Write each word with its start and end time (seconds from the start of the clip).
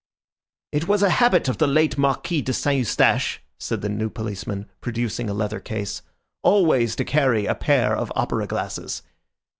"It 0.71 0.87
was 0.87 1.03
a 1.03 1.11
habit 1.11 1.47
of 1.47 1.59
the 1.59 1.67
late 1.67 1.95
Marquis 1.95 2.41
de 2.41 2.53
St. 2.53 2.75
Eustache," 2.79 3.39
said 3.59 3.81
the 3.81 3.87
new 3.89 4.09
policeman, 4.09 4.67
producing 4.81 5.29
a 5.29 5.33
leather 5.35 5.59
case, 5.59 6.01
"always 6.41 6.95
to 6.95 7.05
carry 7.05 7.45
a 7.45 7.53
pair 7.53 7.95
of 7.95 8.11
opera 8.15 8.47
glasses. 8.47 9.03